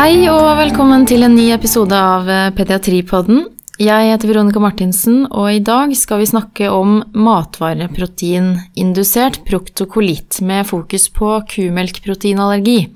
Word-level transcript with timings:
Hei 0.00 0.24
og 0.32 0.56
velkommen 0.56 1.02
til 1.04 1.20
en 1.26 1.34
ny 1.36 1.50
episode 1.52 1.92
av 1.92 2.24
eh, 2.24 2.48
Pediatripodden. 2.56 3.52
Jeg 3.76 4.08
heter 4.08 4.30
Veronica 4.30 4.56
Martinsen, 4.64 5.28
og 5.28 5.52
i 5.52 5.60
dag 5.60 5.92
skal 5.98 6.22
vi 6.22 6.28
snakke 6.30 6.70
om 6.72 7.02
matvareproteinindusert 7.12 9.44
proktokolitt 9.44 10.40
med 10.48 10.64
fokus 10.70 11.04
på 11.12 11.44
kumelkproteinallergi. 11.52 12.88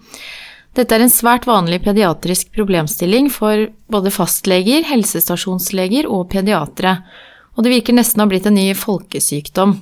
Dette 0.81 0.97
er 0.97 1.05
en 1.05 1.13
svært 1.13 1.45
vanlig 1.45 1.85
pediatrisk 1.85 2.57
problemstilling 2.57 3.29
for 3.37 3.69
både 3.93 4.09
fastleger, 4.09 4.89
helsestasjonsleger 4.89 6.09
og 6.09 6.33
pediatere, 6.33 7.05
og 7.53 7.69
det 7.69 7.77
virker 7.77 8.01
nesten 8.01 8.17
å 8.17 8.25
ha 8.25 8.33
blitt 8.33 8.49
en 8.49 8.57
ny 8.57 8.73
folkesykdom. 8.73 9.77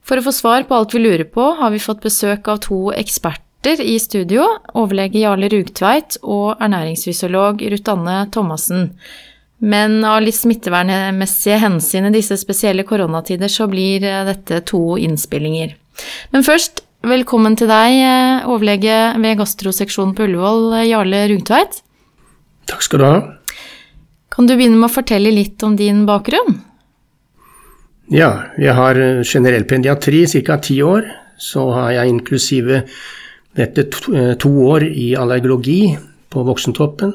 For 0.00 0.16
å 0.16 0.24
få 0.24 0.32
svar 0.32 0.64
på 0.64 0.80
alt 0.80 0.96
vi 0.96 1.04
lurer 1.04 1.28
på, 1.28 1.60
har 1.60 1.76
vi 1.76 1.86
fått 1.90 2.00
besøk 2.08 2.48
av 2.48 2.64
to 2.64 2.88
eksperter 2.96 3.51
i 3.62 3.98
studio, 4.00 4.42
overlege 4.74 5.20
Jarle 5.22 5.48
Rugtveit 5.48 6.16
og 6.22 6.58
ernæringsfysiolog 6.60 7.62
Ruth 7.70 7.92
Anne 7.92 8.16
Thomassen. 8.34 8.88
Men 9.62 10.02
av 10.04 10.22
litt 10.24 10.34
smittevernmessige 10.34 11.60
hensyn 11.62 12.08
i 12.08 12.14
disse 12.16 12.34
spesielle 12.40 12.82
koronatider, 12.82 13.46
så 13.46 13.68
blir 13.70 14.02
eh, 14.02 14.24
dette 14.26 14.64
to 14.66 14.96
innspillinger. 14.98 15.76
Men 16.34 16.42
først, 16.42 16.82
velkommen 17.06 17.54
til 17.54 17.70
deg, 17.70 18.00
eh, 18.02 18.50
overlege 18.50 18.98
ved 19.22 19.38
gastroseksjonen 19.38 20.16
på 20.18 20.26
Ullevål, 20.26 20.82
Jarle 20.88 21.22
Rugtveit. 21.30 21.78
Takk 22.66 22.82
skal 22.82 22.98
du 22.98 23.06
ha. 23.06 23.16
Kan 24.34 24.50
du 24.50 24.56
begynne 24.56 24.80
med 24.80 24.90
å 24.90 24.96
fortelle 24.96 25.30
litt 25.30 25.62
om 25.62 25.78
din 25.78 26.02
bakgrunn? 26.08 26.58
Ja, 28.10 28.48
jeg 28.58 28.74
har 28.74 28.98
eh, 28.98 29.22
generell 29.22 29.70
pediatri 29.70 30.26
ca. 30.42 30.58
ti 30.58 30.82
år. 30.82 31.06
Så 31.38 31.70
har 31.74 31.90
jeg 31.94 32.10
inklusive 32.10 32.84
dette 33.56 33.86
eh, 34.14 34.34
to 34.40 34.50
år 34.68 34.86
i 34.88 35.12
allergologi 35.18 35.96
på 36.32 36.44
Voksentoppen. 36.46 37.12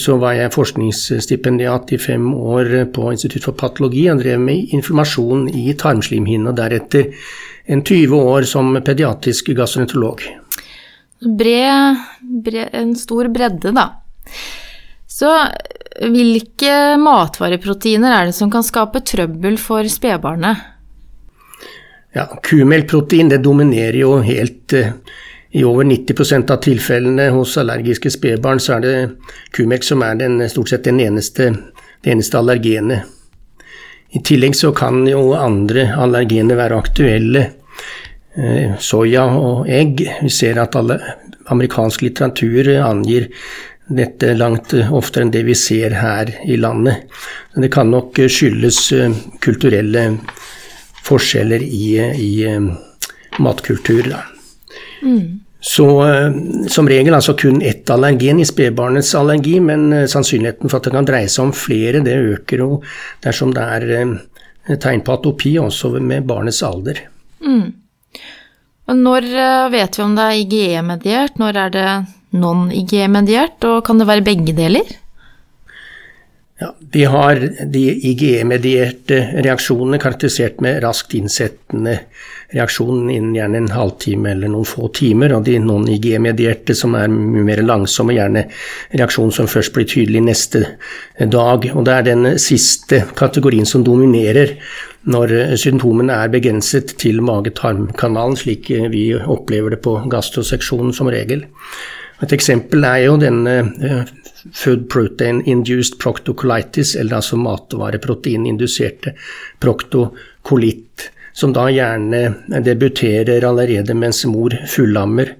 Så 0.00 0.16
var 0.16 0.32
jeg 0.32 0.52
forskningsstipendiat 0.54 1.92
i 1.92 1.98
fem 2.00 2.30
år 2.32 2.70
på 2.94 3.10
Institutt 3.12 3.44
for 3.50 3.56
patologi 3.58 4.06
og 4.08 4.22
drev 4.22 4.40
med 4.40 4.72
informasjon 4.72 5.50
i 5.52 5.74
tarmslimhinne, 5.76 6.48
og 6.48 6.56
deretter 6.56 7.10
en 7.68 7.82
20 7.84 8.16
år 8.16 8.46
som 8.48 8.72
pediatrisk 8.84 9.52
gastroenterolog. 9.56 10.24
Bred, 11.24 12.00
bred, 12.44 12.72
en 12.72 12.94
stor 12.96 13.28
bredde, 13.32 13.74
da. 13.76 13.90
Så 15.04 15.30
hvilke 16.00 16.96
matvareproteiner 16.98 18.16
er 18.16 18.30
det 18.30 18.36
som 18.36 18.50
kan 18.50 18.64
skape 18.66 19.04
trøbbel 19.06 19.60
for 19.60 19.86
spedbarnet? 19.88 20.70
Ja, 22.14 22.26
Kumelkprotein 22.46 23.30
det 23.30 23.42
dominerer 23.44 24.00
jo 24.00 24.16
helt 24.22 24.74
uh, 24.78 24.92
i 25.54 25.64
over 25.64 25.84
90% 25.84 26.50
av 26.50 26.56
tilfellene 26.56 27.28
hos 27.30 27.52
allergiske 27.60 28.10
spedbarn 28.10 28.58
så 28.58 28.72
er 28.74 28.80
det 28.82 28.94
kumelk 29.54 29.84
som 29.86 30.00
er 30.02 30.16
den, 30.18 30.40
stort 30.50 30.72
sett 30.72 30.88
den 30.88 30.98
eneste, 30.98 31.52
det 32.02 32.10
eneste 32.10 32.40
allergenet. 32.40 33.04
I 34.18 34.22
tillegg 34.26 34.56
så 34.58 34.72
kan 34.74 35.04
jo 35.06 35.28
andre 35.38 35.92
allergener 35.94 36.58
være 36.58 36.80
aktuelle. 36.82 37.44
Eh, 38.34 38.74
soya 38.82 39.28
og 39.30 39.70
egg. 39.70 40.02
Vi 40.22 40.32
ser 40.34 40.58
at 40.58 40.74
alle, 40.78 40.98
amerikansk 41.54 42.02
litteratur 42.02 42.72
angir 42.80 43.28
dette 43.86 44.32
langt 44.34 44.74
oftere 44.74 45.26
enn 45.26 45.32
det 45.34 45.44
vi 45.46 45.54
ser 45.54 45.94
her 46.00 46.34
i 46.50 46.58
landet. 46.58 47.06
Det 47.54 47.70
kan 47.70 47.94
nok 47.94 48.18
skyldes 48.26 48.80
eh, 48.98 49.14
kulturelle 49.38 50.08
forskjeller 51.06 51.62
i, 51.62 51.86
i 52.26 52.30
eh, 52.50 52.70
matkultur. 53.38 54.10
Da. 54.10 54.24
Mm. 55.06 55.43
Så 55.64 55.86
eh, 56.04 56.32
som 56.68 56.88
regel 56.88 57.14
altså 57.16 57.32
kun 57.40 57.62
ett 57.64 57.88
allergen 57.90 58.40
i 58.40 58.44
spedbarnets 58.44 59.14
allergi, 59.16 59.56
men 59.64 59.86
eh, 59.96 60.06
sannsynligheten 60.12 60.68
for 60.68 60.76
at 60.76 60.88
det 60.90 60.92
kan 60.92 61.08
dreie 61.08 61.30
seg 61.32 61.46
om 61.46 61.52
flere, 61.56 62.02
det 62.04 62.18
øker 62.20 62.60
jo 62.60 62.68
dersom 63.24 63.54
det 63.56 63.64
er 63.78 63.86
eh, 63.96 64.74
tegn 64.82 65.00
på 65.06 65.14
atopi 65.16 65.54
også 65.62 65.94
med 66.04 66.28
barnets 66.28 66.60
alder. 66.68 67.00
Mm. 67.40 67.72
Når 68.92 69.30
vet 69.72 69.96
vi 69.96 70.04
om 70.04 70.12
det 70.18 70.24
er 70.28 70.42
IGE-mediert, 70.42 71.40
når 71.40 71.58
er 71.62 71.72
det 71.72 71.88
non-IGE-mediert, 72.36 73.64
og 73.64 73.80
kan 73.86 74.02
det 74.02 74.08
være 74.10 74.26
begge 74.26 74.52
deler? 74.52 74.92
Ja, 76.60 76.76
vi 76.92 77.04
har 77.04 77.40
de 77.66 77.80
IGE-medierte 77.90 79.16
reaksjonene 79.42 79.98
karakterisert 79.98 80.60
med 80.62 80.84
raskt 80.84 81.16
innsettende 81.18 81.96
reaksjon 82.54 83.08
innen 83.10 83.32
gjerne 83.34 83.58
en 83.58 83.72
halvtime 83.74 84.30
eller 84.30 84.52
noen 84.52 84.68
få 84.68 84.86
timer, 84.94 85.34
og 85.34 85.48
de 85.48 85.56
non-IGE-medierte 85.58 86.76
som 86.78 86.94
er 86.94 87.10
mye 87.10 87.42
mer 87.48 87.64
langsomme, 87.66 88.14
gjerne 88.14 88.44
reaksjon 88.94 89.34
som 89.34 89.50
først 89.50 89.74
blir 89.74 89.88
tydelig 89.90 90.22
neste 90.28 90.62
dag. 91.18 91.66
Og 91.74 91.82
det 91.88 91.96
er 91.96 92.06
den 92.12 92.30
siste 92.38 93.02
kategorien 93.18 93.66
som 93.66 93.82
dominerer 93.82 94.54
når 95.10 95.56
symptomene 95.60 96.20
er 96.22 96.30
begrenset 96.32 96.94
til 97.02 97.18
mage-tarm-kanalen, 97.26 98.38
slik 98.38 98.70
vi 98.94 99.08
opplever 99.18 99.74
det 99.74 99.82
på 99.82 99.98
gastroseksjonen 100.14 100.94
som 100.94 101.10
regel. 101.10 101.48
Et 102.22 102.32
eksempel 102.36 102.86
er 102.86 103.00
jo 103.06 103.16
denne 103.18 103.56
eh, 103.82 104.12
food 104.52 104.86
protein 104.92 105.42
induced 105.50 105.98
proctocolitis, 106.02 106.94
eller 107.00 107.18
altså 107.18 107.38
matvareproteininduserte 107.40 109.14
proktokolitt, 109.62 111.10
som 111.34 111.54
da 111.54 111.66
gjerne 111.72 112.60
debuterer 112.62 113.46
allerede 113.48 113.96
mens 113.98 114.22
mor 114.30 114.54
fullammer, 114.70 115.34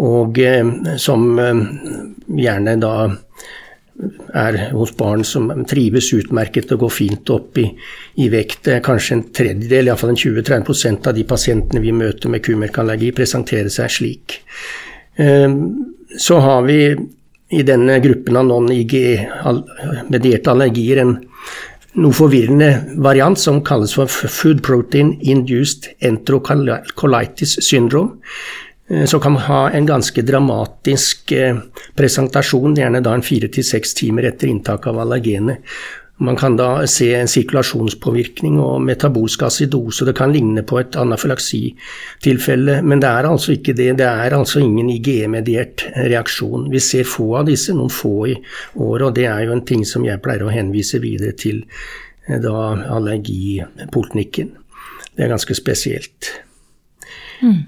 og 0.00 0.38
eh, 0.42 0.96
som 0.98 1.26
eh, 1.38 1.64
gjerne 2.40 2.78
da 2.80 2.94
er 4.32 4.56
hos 4.72 4.94
barn 4.96 5.22
som 5.28 5.50
trives 5.68 6.06
utmerket 6.16 6.70
og 6.72 6.86
går 6.86 6.92
fint 6.94 7.30
opp 7.34 7.58
i, 7.60 7.66
i 8.24 8.28
vekt. 8.32 8.70
Kanskje 8.84 9.16
en 9.16 9.24
tredjedel, 9.36 9.90
iallfall 9.90 10.14
20-30% 10.16 11.10
av 11.10 11.16
de 11.18 11.26
pasientene 11.28 11.82
vi 11.84 11.92
møter 11.92 12.32
med 12.32 12.44
kumelkallergi, 12.46 13.12
presenterer 13.16 13.68
seg 13.72 13.92
slik. 13.92 14.38
Eh, 15.20 15.48
så 16.18 16.38
har 16.42 16.62
vi 16.66 16.96
i 17.50 17.62
denne 17.66 17.98
gruppen 18.02 18.36
av 18.38 18.46
non-IG-medierte 18.46 20.52
allergier 20.52 21.02
en 21.02 21.16
noe 21.98 22.14
forvirrende 22.14 22.70
variant 23.02 23.38
som 23.38 23.62
kalles 23.66 23.96
for 23.98 24.10
food 24.10 24.62
protein 24.62 25.16
induced 25.20 25.88
enterocolitis 26.06 27.56
syndrome. 27.66 28.20
Eh, 28.90 29.06
som 29.06 29.20
kan 29.20 29.36
ha 29.36 29.70
en 29.70 29.86
ganske 29.86 30.22
dramatisk 30.22 31.32
eh, 31.32 31.58
presentasjon, 31.98 32.78
gjerne 32.78 33.02
da 33.02 33.14
en 33.14 33.26
fire 33.26 33.50
til 33.52 33.66
seks 33.66 33.94
timer 33.98 34.30
etter 34.30 34.50
inntak 34.50 34.86
av 34.90 35.02
allergenet. 35.02 35.62
Man 36.20 36.36
kan 36.36 36.56
da 36.56 36.86
se 36.90 37.08
en 37.16 37.30
sirkulasjonspåvirkning 37.30 38.58
og 38.60 38.82
metabolsk 38.84 39.46
acidose. 39.46 40.04
Det 40.04 40.12
kan 40.18 40.32
ligne 40.34 40.60
på 40.68 40.76
et 40.82 40.98
anafylaksitilfelle, 41.00 42.80
men 42.84 43.00
det 43.00 43.08
er 43.08 43.28
altså 43.30 43.54
ikke 43.54 43.72
det. 43.78 43.94
Det 44.02 44.08
er 44.08 44.36
altså 44.36 44.60
ingen 44.60 44.90
IGE-mediert 44.92 45.86
reaksjon. 45.96 46.68
Vi 46.72 46.82
ser 46.84 47.08
få 47.08 47.30
av 47.40 47.48
disse, 47.48 47.72
noen 47.76 47.92
få 47.94 48.14
i 48.28 48.36
året, 48.36 49.06
og 49.08 49.16
det 49.16 49.26
er 49.30 49.46
jo 49.46 49.56
en 49.56 49.64
ting 49.64 49.86
som 49.88 50.04
jeg 50.04 50.20
pleier 50.20 50.44
å 50.44 50.52
henvise 50.52 51.00
videre 51.00 51.32
til 51.40 51.64
eh, 52.28 52.36
da 52.36 52.68
allergipoliklinikken. 52.98 54.52
Det 55.16 55.24
er 55.24 55.32
ganske 55.32 55.56
spesielt. 55.56 56.34
Mm. 57.40 57.60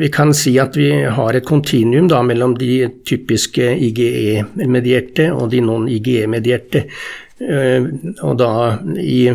Vi 0.00 0.08
kan 0.08 0.30
si 0.32 0.54
at 0.56 0.76
vi 0.76 0.88
har 1.04 1.36
et 1.36 1.44
kontinuum 1.44 2.08
mellom 2.24 2.54
de 2.56 2.86
typiske 3.04 3.66
IGE-medierte 3.90 5.28
og 5.34 5.50
de 5.52 5.60
non-IGE-medierte. 5.60 6.86
Eh, 7.42 7.86
og 8.22 8.36
da 8.38 8.52
i 9.00 9.32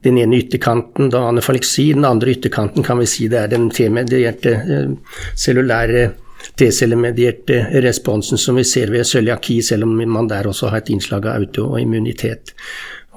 den 0.00 0.18
ene 0.18 0.38
ytterkanten 0.40 1.10
da 1.12 1.26
anefaleksi, 1.28 1.90
den 1.96 2.08
andre 2.08 2.34
ytterkanten 2.34 2.84
kan 2.86 3.00
vi 3.00 3.08
si 3.10 3.28
det 3.28 3.42
er 3.42 3.52
den 3.52 3.68
T-medierte 3.74 4.54
eh, 4.56 5.16
cellulære 5.36 6.10
T-cellemedierte 6.56 7.66
responsen 7.84 8.40
som 8.40 8.56
vi 8.56 8.64
ser 8.64 8.92
ved 8.92 9.04
cøliaki, 9.04 9.60
selv 9.62 9.84
om 9.84 9.98
man 10.08 10.28
der 10.30 10.48
også 10.48 10.70
har 10.70 10.80
et 10.80 10.92
innslag 10.94 11.28
av 11.28 11.42
autoimmunitet. 11.42 12.54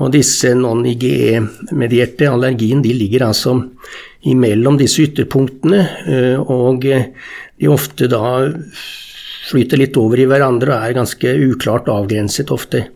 Og 0.03 0.11
disse 0.15 0.51
non-IGE-medierte 0.57 2.27
allergien 2.27 2.81
de 2.83 2.91
ligger 2.97 3.27
altså 3.29 3.55
imellom 4.27 4.79
disse 4.79 5.05
ytterpunktene, 5.05 5.81
eh, 6.09 6.39
og 6.41 6.83
de 6.83 7.71
ofte 7.71 8.09
da 8.11 8.49
flyter 9.43 9.79
litt 9.79 9.97
over 9.99 10.19
i 10.19 10.27
hverandre 10.27 10.73
og 10.73 10.87
er 10.87 10.97
ganske 10.97 11.35
uklart 11.47 11.91
avgrenset 11.91 12.51
ofte. 12.51 12.87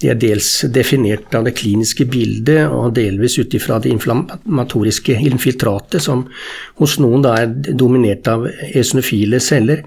De 0.00 0.10
er 0.10 0.18
dels 0.18 0.48
definert 0.74 1.34
av 1.38 1.46
det 1.46 1.54
kliniske 1.56 2.06
bildet, 2.10 2.66
og 2.66 2.96
delvis 2.96 3.38
ut 3.38 3.54
ifra 3.54 3.78
det 3.80 3.92
inflammatoriske 3.94 5.16
infiltratet, 5.30 6.02
som 6.02 6.26
hos 6.80 6.98
noen 7.02 7.24
er 7.30 7.46
dominert 7.78 8.28
av 8.28 8.48
eosinofile 8.48 9.40
celler, 9.40 9.84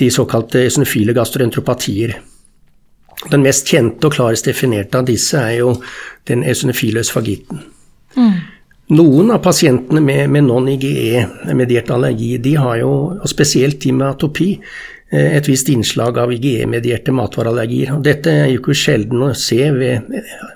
de 0.00 0.10
såkalte 0.12 0.62
eosinofile 0.64 1.16
gastroentropatier. 1.16 2.14
Den 3.32 3.42
mest 3.44 3.68
kjente 3.68 4.08
og 4.08 4.14
klarest 4.16 4.46
definerte 4.48 5.00
av 5.00 5.08
disse 5.08 5.40
er 5.40 5.58
jo 5.58 5.74
den 6.28 6.44
eosinofile 6.46 7.02
øsfagitten. 7.04 7.60
Mm. 8.16 8.38
Noen 8.90 9.28
av 9.30 9.42
pasientene 9.44 10.00
med, 10.02 10.24
med 10.34 10.48
non-IGE-mediert 10.48 11.92
allergi, 11.94 12.32
de 12.42 12.56
har 12.58 12.80
jo, 12.80 12.94
og 13.20 13.28
spesielt 13.30 13.78
de 13.84 13.92
med 13.94 14.08
atopi, 14.08 14.54
et 15.10 15.48
visst 15.50 15.68
innslag 15.72 16.18
av 16.22 16.30
IGE-medierte 16.30 17.10
matvareallergier. 17.10 17.96
Dette 18.04 18.30
er 18.30 18.48
jo 18.52 18.60
ikke 18.60 18.76
sjelden 18.78 19.24
å 19.26 19.34
se 19.34 19.70
ved 19.74 20.06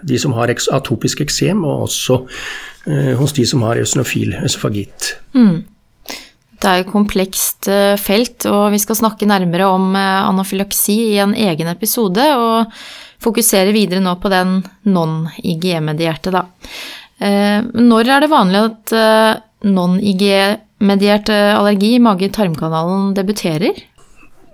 de 0.06 0.18
som 0.22 0.34
har 0.36 0.52
atopisk 0.54 1.24
eksem, 1.24 1.64
og 1.66 1.88
også 1.88 2.20
hos 3.18 3.32
de 3.34 3.46
som 3.48 3.64
har 3.66 3.80
eosinofil 3.80 4.36
øsofagitt. 4.44 5.16
Mm. 5.34 5.64
Det 6.60 6.70
er 6.70 6.84
et 6.84 6.92
komplekst 6.92 7.66
felt, 8.00 8.46
og 8.46 8.70
vi 8.72 8.78
skal 8.80 8.96
snakke 9.00 9.26
nærmere 9.28 9.66
om 9.74 9.96
anafylaksi 9.98 10.94
i 11.10 11.18
en 11.24 11.34
egen 11.34 11.68
episode, 11.72 12.22
og 12.38 12.70
fokusere 13.24 13.72
videre 13.74 14.04
nå 14.04 14.14
på 14.22 14.30
den 14.32 14.60
non-IGE-medierte, 14.86 16.30
da. 16.30 16.46
Når 17.74 18.12
er 18.12 18.22
det 18.22 18.30
vanlig 18.32 18.62
at 18.68 18.94
non-IGE-mediert 19.66 21.32
allergi 21.34 21.96
i 21.96 22.04
mage-tarmkanalen 22.04 23.12
debuterer? 23.18 23.82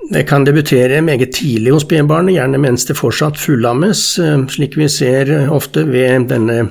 Det 0.09 0.23
kan 0.23 0.45
debutere 0.45 1.03
meget 1.05 1.33
tidlig 1.33 1.75
hos 1.75 1.85
spedbarnet, 1.85 2.35
gjerne 2.35 2.59
mens 2.59 2.87
det 2.89 2.97
fortsatt 2.99 3.39
fullammes, 3.39 4.19
eh, 4.19 4.47
slik 4.49 4.79
vi 4.81 4.89
ser 4.89 5.29
ofte 5.53 5.85
ved 5.85 6.31
denne 6.33 6.71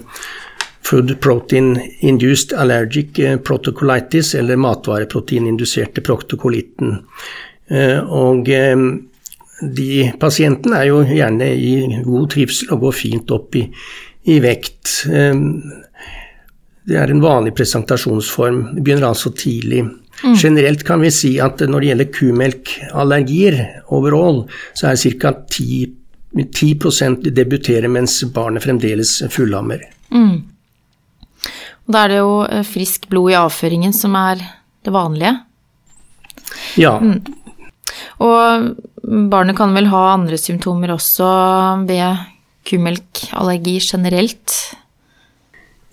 food 0.81 1.13
protein 1.21 1.75
induced 1.99 2.57
allergic 2.57 3.19
eh, 3.19 3.37
protocolitis, 3.37 4.33
eller 4.35 4.57
matvareproteininduserte 4.57 6.01
protokolitten. 6.01 6.97
Eh, 7.69 7.99
og 8.01 8.49
de 8.49 10.11
pasientene 10.19 10.81
er 10.81 10.89
jo 10.89 11.03
gjerne 11.05 11.53
i 11.53 12.01
god 12.03 12.29
trivsel 12.33 12.73
og 12.73 12.87
går 12.87 12.97
fint 12.97 13.31
opp 13.35 13.55
i, 13.59 13.65
i 14.25 14.39
vekt. 14.41 15.03
Det 16.89 16.97
er 16.97 17.11
en 17.11 17.21
vanlig 17.21 17.53
presentasjonsform. 17.59 18.61
Det 18.73 18.83
begynner 18.83 19.11
altså 19.11 19.29
tidlig. 19.35 19.83
Mm. 20.23 20.35
Generelt 20.35 20.83
kan 20.87 21.01
vi 21.01 21.11
si 21.13 21.31
at 21.41 21.61
når 21.63 21.79
det 21.79 21.89
gjelder 21.91 22.11
kumelkallergier 22.15 23.59
overall, 23.95 24.43
så 24.77 24.91
er 24.91 24.99
ca. 25.19 25.33
10, 25.51 25.89
10 26.53 27.31
debuterer 27.33 27.87
mens 27.91 28.19
barnet 28.33 28.65
fremdeles 28.65 29.19
fullammer. 29.33 29.83
Mm. 30.11 30.41
Da 31.89 32.03
er 32.03 32.13
det 32.13 32.19
jo 32.21 32.33
eh, 32.45 32.65
frisk 32.67 33.07
blod 33.09 33.33
i 33.33 33.39
avføringen 33.39 33.95
som 33.95 34.17
er 34.19 34.41
det 34.85 34.93
vanlige. 34.93 35.33
Ja. 36.79 36.97
Mm. 36.99 37.23
Og 38.23 38.75
barnet 39.31 39.57
kan 39.57 39.73
vel 39.75 39.89
ha 39.91 40.03
andre 40.13 40.37
symptomer 40.37 40.93
også 40.93 41.29
ved 41.89 42.25
kumelkallergi 42.69 43.79
generelt? 43.81 44.57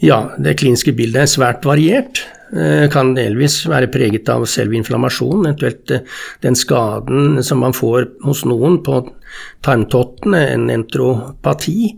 Ja, 0.04 0.18
det 0.36 0.58
kliniske 0.60 0.92
bildet 0.96 1.22
er 1.22 1.30
svært 1.30 1.64
variert. 1.64 2.20
Eh, 2.54 2.84
kan 2.92 3.10
delvis 3.16 3.64
være 3.66 3.88
preget 3.90 4.28
av 4.30 4.44
selve 4.46 4.76
inflammasjonen, 4.78 5.48
eventuelt 5.48 5.90
eh, 5.90 6.04
den 6.44 6.54
skaden 6.54 7.40
som 7.42 7.58
man 7.64 7.74
får 7.74 8.06
hos 8.22 8.44
noen 8.46 8.78
på 8.86 9.00
tarmtottene, 9.66 10.44
en 10.52 10.68
entropati 10.70 11.90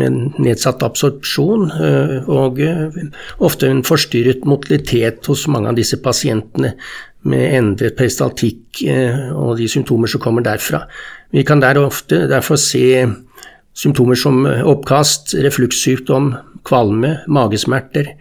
med 0.00 0.40
nedsatt 0.40 0.86
absorpsjon, 0.86 1.68
eh, 1.84 2.16
og 2.32 2.62
ofte 3.44 3.68
en 3.68 3.84
forstyrret 3.84 4.48
motilitet 4.48 5.28
hos 5.28 5.44
mange 5.52 5.68
av 5.68 5.76
disse 5.76 6.00
pasientene 6.00 6.72
med 7.28 7.56
endret 7.58 7.98
peristaltikk 7.98 8.80
og 9.36 9.58
de 9.58 9.66
symptomer 9.68 10.08
som 10.08 10.22
kommer 10.24 10.40
derfra. 10.46 10.86
Vi 11.36 11.44
kan 11.44 11.60
der 11.60 11.76
ofte 11.82 12.22
derfor 12.30 12.56
se 12.56 13.04
symptomer 13.76 14.18
som 14.18 14.44
oppkast, 14.46 15.34
reflukssykdom, 15.44 16.32
kvalme, 16.66 17.16
magesmerter, 17.30 18.14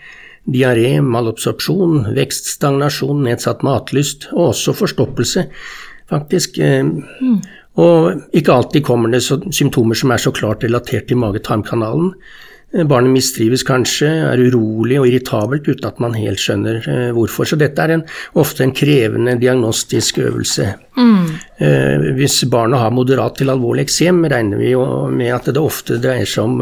diaré, 0.50 0.98
malabsorpsjon, 1.04 2.12
vekststagnasjon, 2.16 3.24
nedsatt 3.28 3.63
matlyst 3.66 4.30
og 4.34 4.51
også 4.51 4.75
forstoppelse, 4.78 5.46
faktisk. 6.10 6.60
Mm. 6.60 7.40
Og 7.80 8.36
ikke 8.36 8.56
alltid 8.56 8.86
kommer 8.88 9.12
det 9.13 9.24
symptomer 9.24 9.98
som 9.98 10.12
er 10.12 10.22
så 10.22 10.34
klart 10.36 10.66
relatert 10.66 11.07
til 11.10 11.19
mage-tarmkanalen. 11.22 12.13
Eh, 12.74 12.86
barnet 12.86 13.10
mistrives 13.10 13.63
kanskje, 13.66 14.07
er 14.30 14.42
urolig 14.45 15.00
og 15.01 15.07
irritabelt 15.10 15.66
uten 15.66 15.88
at 15.89 16.01
man 16.04 16.13
helt 16.18 16.42
skjønner 16.42 16.83
eh, 16.86 17.07
hvorfor. 17.18 17.48
Så 17.50 17.57
dette 17.57 17.81
er 17.81 17.95
en, 17.95 18.04
ofte 18.38 18.66
en 18.66 18.74
krevende 18.75 19.33
diagnostisk 19.42 20.19
øvelse. 20.21 20.68
Mm. 21.00 21.31
Eh, 21.66 22.10
hvis 22.19 22.44
barnet 22.51 22.81
har 22.83 22.94
moderat 22.94 23.39
til 23.39 23.50
alvorlig 23.50 23.88
eksem, 23.88 24.21
regner 24.30 24.62
vi 24.62 24.75
jo 24.75 24.83
med 25.10 25.33
at 25.33 25.50
det 25.50 25.62
ofte 25.62 25.98
dreier 26.01 26.30
seg 26.30 26.45
om 26.45 26.60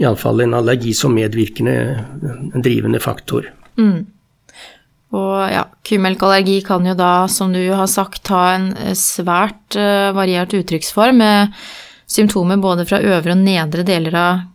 iallfall 0.00 0.40
en 0.46 0.56
allergi 0.56 0.94
som 0.96 1.12
medvirkende 1.16 1.76
en 2.54 2.64
drivende 2.64 3.02
faktor. 3.02 3.50
Mm. 3.76 4.06
Og 5.10 5.36
ja, 5.50 5.64
kumelkallergi 5.84 6.60
kan 6.64 6.86
jo 6.86 6.94
da, 6.96 7.26
som 7.28 7.52
du 7.52 7.60
har 7.74 7.88
sagt, 7.90 8.30
ha 8.30 8.44
en 8.54 8.70
svært 8.96 9.74
variert 10.14 10.54
uttrykksform 10.54 11.18
med 11.18 11.56
symptomer 12.10 12.62
både 12.62 12.86
fra 12.86 13.02
øvre 13.02 13.34
og 13.34 13.42
nedre 13.42 13.82
deler 13.86 14.16
av 14.16 14.46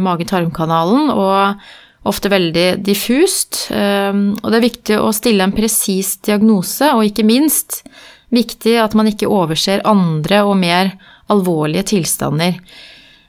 mage-tarmkanalen, 0.00 1.10
og 1.14 1.60
ofte 2.08 2.30
veldig 2.32 2.66
diffust. 2.84 3.66
Eh, 3.72 4.12
og 4.12 4.48
det 4.50 4.58
er 4.58 4.66
viktig 4.66 4.98
å 5.00 5.12
stille 5.16 5.46
en 5.46 5.54
presis 5.56 6.16
diagnose, 6.24 6.90
og 6.92 7.06
ikke 7.08 7.26
minst 7.26 7.82
viktig 8.34 8.76
at 8.82 8.96
man 8.98 9.08
ikke 9.10 9.30
overser 9.30 9.84
andre 9.88 10.42
og 10.44 10.58
mer 10.60 10.94
alvorlige 11.32 11.86
tilstander. 11.94 12.58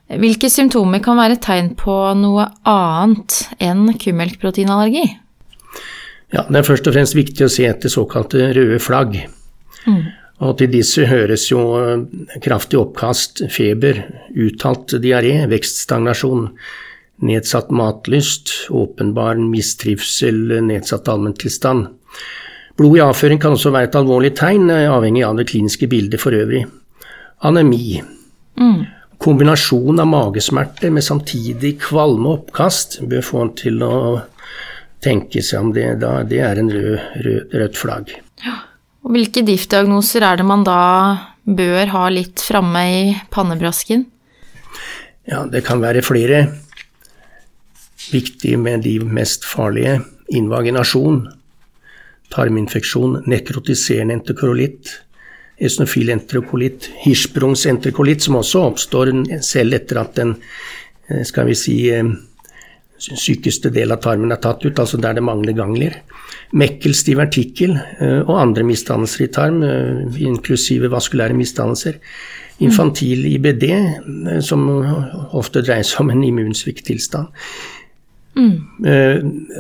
Hvilke 0.06 0.52
symptomer 0.54 1.02
kan 1.02 1.18
være 1.18 1.40
tegn 1.42 1.72
på 1.80 1.94
noe 2.20 2.46
annet 2.70 3.40
enn 3.64 3.88
kumelkproteinallergi? 3.98 5.06
Ja, 6.34 6.44
Det 6.50 6.60
er 6.60 6.68
først 6.68 6.88
og 6.90 6.94
fremst 6.94 7.16
viktig 7.16 7.46
å 7.46 7.50
se 7.50 7.66
etter 7.66 7.90
såkalte 7.90 8.52
røde 8.54 8.78
flagg. 8.82 9.18
Mm. 9.86 10.04
Og 10.44 10.58
til 10.60 10.72
disse 10.74 11.06
høres 11.08 11.48
jo 11.48 11.62
eh, 11.80 12.02
kraftig 12.44 12.80
oppkast, 12.82 13.46
feber, 13.54 14.02
uttalt 14.36 14.98
diaré, 15.04 15.38
vekststagnasjon, 15.52 16.50
nedsatt 17.26 17.72
matlyst, 17.72 18.52
åpenbar 18.76 19.40
mistrivsel, 19.40 20.58
nedsatt 20.66 21.08
allmenntilstand. 21.12 21.88
Blod 22.76 22.98
i 22.98 23.06
avføring 23.06 23.40
kan 23.40 23.56
også 23.56 23.72
være 23.72 23.88
et 23.88 23.96
alvorlig 23.96 24.34
tegn, 24.36 24.68
eh, 24.74 24.92
avhengig 24.92 25.24
av 25.24 25.40
det 25.40 25.48
kliniske 25.54 25.88
bildet 25.92 26.20
for 26.20 26.36
øvrig. 26.36 26.66
Anemi. 27.48 28.02
Mm. 28.60 28.86
Kombinasjon 29.24 30.04
av 30.04 30.12
magesmerter 30.12 30.92
med 30.92 31.04
samtidig 31.04 31.78
kvalme 31.88 32.28
og 32.28 32.42
oppkast 32.42 33.00
bør 33.08 33.24
få 33.24 33.46
en 33.46 33.56
til 33.56 33.84
å 33.88 33.96
tenke 35.06 35.40
seg 35.40 35.64
om 35.64 35.72
det. 35.76 35.94
Da, 36.04 36.18
det 36.28 36.44
er 36.44 36.60
en 36.60 36.72
rød, 36.76 36.96
rød, 37.24 37.56
rødt 37.56 37.80
flagg. 37.80 38.18
Ja. 38.44 38.60
Og 39.06 39.14
hvilke 39.14 39.44
diff-diagnoser 39.46 40.26
er 40.26 40.40
det 40.40 40.48
man 40.50 40.64
da 40.66 40.82
bør 41.46 41.92
ha 41.94 42.08
litt 42.10 42.42
framme 42.42 42.82
i 42.90 43.02
pannebrasken? 43.34 44.08
Ja, 45.30 45.44
det 45.46 45.62
kan 45.68 45.82
være 45.82 46.02
flere. 46.06 46.42
Viktig 48.10 48.58
med 48.62 48.82
de 48.86 48.98
mest 49.06 49.46
farlige 49.46 50.00
invaginasjon, 50.34 51.22
tarminfeksjon, 52.34 53.20
nekrotiserende 53.30 54.18
enterokolitt, 54.18 54.90
esnofil 55.62 56.10
enterokolitt, 56.14 56.90
hirschsprungsenterokolitt, 57.06 58.26
som 58.26 58.40
også 58.42 58.64
oppstår 58.72 59.14
selv 59.46 59.78
etter 59.78 60.02
at 60.02 60.18
den, 60.18 60.36
eh, 61.10 61.24
skal 61.24 61.46
vi 61.46 61.56
si, 61.56 61.92
eh, 61.92 62.04
sykeste 62.98 63.70
del 63.72 63.92
av 63.92 64.02
tarmen 64.02 64.32
er 64.32 64.42
tatt 64.42 64.66
ut, 64.66 64.80
altså 64.80 65.00
der 65.00 65.14
det 65.14 65.24
mangler 65.24 65.54
gangler. 65.54 66.02
Mekkels 66.54 67.02
divertikkel 67.08 67.74
eh, 67.74 68.22
og 68.22 68.38
andre 68.38 68.66
misdannelser 68.68 69.26
i 69.26 69.32
tarm, 69.34 69.62
eh, 69.66 70.20
inklusive 70.28 70.92
vaskulære 70.94 71.38
misdannelser. 71.38 71.98
Infantil 72.64 73.26
IBD, 73.34 73.66
eh, 73.72 74.42
som 74.46 74.68
ofte 75.36 75.64
dreier 75.66 75.88
seg 75.88 76.06
om 76.06 76.14
en 76.14 76.24
immunsvikttilstand. 76.28 77.34
Mm. 78.36 78.56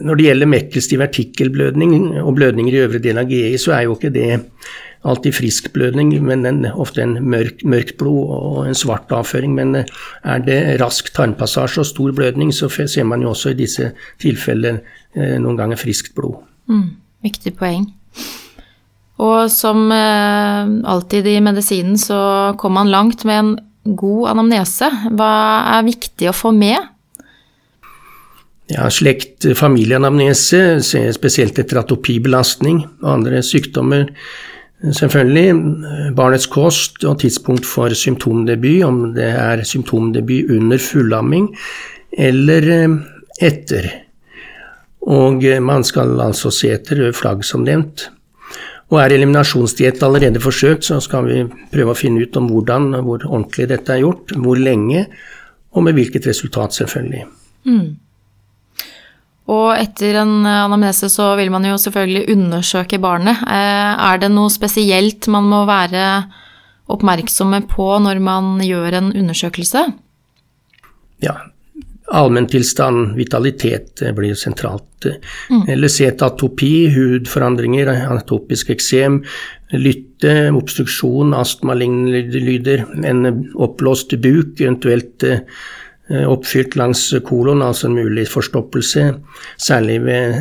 Når 0.03 0.17
det 0.19 0.23
gjelder 0.25 0.49
Mekkels 0.51 0.89
divertikkelblødning 0.91 1.93
og 2.19 2.33
blødninger 2.35 2.73
i 2.75 2.81
øvre 2.83 2.99
del 2.99 3.21
av 3.21 3.29
GI, 3.29 3.53
så 3.55 3.71
er 3.71 3.85
jo 3.85 3.93
ikke 3.95 4.11
det 4.11 4.41
alltid 5.07 5.37
frisk 5.37 5.69
blødning, 5.71 6.11
men 6.27 6.43
en, 6.49 6.65
ofte 6.75 7.05
en 7.05 7.13
mørk, 7.23 7.63
mørkt 7.63 7.95
blod 8.01 8.33
og 8.35 8.57
en 8.67 8.75
svart 8.75 9.13
avføring. 9.15 9.53
Men 9.55 9.77
er 9.79 10.43
det 10.43 10.57
rask 10.81 11.07
tarmpassasje 11.15 11.85
og 11.85 11.87
stor 11.87 12.11
blødning, 12.19 12.51
så 12.51 12.67
ser 12.67 13.07
man 13.07 13.23
jo 13.23 13.31
også 13.31 13.53
i 13.55 13.61
disse 13.63 13.93
tilfellene 14.19 15.39
noen 15.39 15.55
ganger 15.55 15.79
friskt 15.79 16.11
blod. 16.19 16.43
Mm, 16.71 16.95
viktig 17.25 17.53
poeng. 17.59 17.85
Og 19.21 19.51
som 19.51 19.85
eh, 19.95 20.73
alltid 20.91 21.27
i 21.31 21.37
medisinen 21.43 21.95
så 21.99 22.17
kommer 22.59 22.83
man 22.83 22.91
langt 22.91 23.23
med 23.27 23.39
en 23.39 23.53
god 23.95 24.33
anamnese. 24.33 24.89
Hva 25.15 25.31
er 25.77 25.87
viktig 25.87 26.29
å 26.31 26.35
få 26.35 26.51
med? 26.55 26.91
Ja, 28.73 28.87
slekt, 28.89 29.45
familieanamnese, 29.55 30.81
spesielt 31.13 31.59
etter 31.61 31.83
atopibelastning 31.83 32.81
og 33.03 33.11
andre 33.19 33.43
sykdommer. 33.45 34.09
Selvfølgelig 34.81 36.13
barnets 36.17 36.49
kost 36.51 37.05
og 37.05 37.19
tidspunkt 37.21 37.65
for 37.65 37.93
symptomdebut, 37.95 38.81
om 38.85 39.03
det 39.15 39.29
er 39.31 39.63
symptomdebut 39.65 40.49
under 40.57 40.81
fullamming 40.81 41.47
eller 42.17 42.67
eh, 42.73 42.97
etter. 43.43 43.87
Og 45.05 45.45
eh, 45.45 45.61
man 45.61 45.85
skal 45.85 46.15
altså 46.21 46.51
se 46.53 46.71
etter 46.73 47.07
flagg, 47.15 47.45
som 47.45 47.65
nevnt. 47.65 48.09
Og 48.93 48.99
er 49.01 49.15
eliminasjonsdiett 49.15 50.03
allerede 50.05 50.41
forsøkt, 50.41 50.85
så 50.85 50.99
skal 51.01 51.25
vi 51.25 51.43
prøve 51.73 51.93
å 51.93 51.97
finne 51.97 52.25
ut 52.25 52.37
om 52.37 52.49
hvordan, 52.51 52.91
hvor 53.05 53.23
ordentlig 53.25 53.69
dette 53.71 53.95
er 53.95 54.03
gjort, 54.03 54.35
hvor 54.37 54.59
lenge, 54.61 55.07
og 55.75 55.85
med 55.87 55.97
hvilket 55.97 56.27
resultat, 56.29 56.77
selvfølgelig. 56.77 57.25
Mm. 57.65 57.87
Og 59.51 59.67
etter 59.77 60.17
en 60.21 60.37
anamnese 60.45 61.09
så 61.13 61.31
vil 61.37 61.51
man 61.53 61.65
jo 61.67 61.77
selvfølgelig 61.81 62.29
undersøke 62.33 63.01
barnet. 63.01 63.41
Eh, 63.45 64.05
er 64.09 64.21
det 64.21 64.31
noe 64.33 64.53
spesielt 64.53 65.29
man 65.33 65.49
må 65.49 65.65
være 65.69 66.05
oppmerksomme 66.93 67.63
på 67.69 67.89
når 68.01 68.21
man 68.21 68.55
gjør 68.61 69.01
en 69.01 69.11
undersøkelse? 69.13 69.85
Ja, 71.25 71.35
allmenntilstand, 72.13 73.15
vitalitet 73.17 74.03
blir 74.15 74.33
jo 74.33 74.37
sentralt. 74.37 75.07
Mm. 75.49 75.63
Eller 75.73 76.11
atopi, 76.25 76.73
hudforandringer, 76.93 77.89
atopisk 78.13 78.69
eksem, 78.75 79.23
lytte, 79.73 80.35
obstruksjon, 80.53 81.33
astmalignende 81.33 82.43
lyder, 82.43 82.85
en 83.05 83.25
oppblåst 83.55 84.13
buk, 84.21 84.61
eventuelt 84.61 85.25
Eh, 86.07 86.27
oppfylt 86.29 86.75
langs 86.77 87.01
kolon, 87.25 87.63
altså 87.65 87.87
en 87.87 87.95
mulig 87.97 88.27
forstoppelse. 88.29 89.07
Særlig 89.57 89.97
ved 90.05 90.35